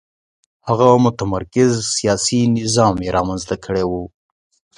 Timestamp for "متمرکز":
1.05-1.71